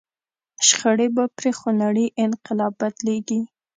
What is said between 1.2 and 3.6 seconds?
پر خونړي انقلاب بدلېږي.